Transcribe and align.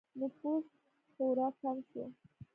نفوس 0.19 0.67
خورا 1.13 1.47
کم 1.61 1.77
شو 1.89 2.03